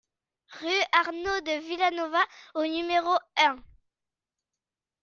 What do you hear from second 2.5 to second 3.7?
au numéro un